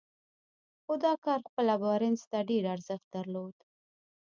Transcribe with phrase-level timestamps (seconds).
[0.83, 3.55] خو دا کار خپله بارنس ته ډېر ارزښت درلود.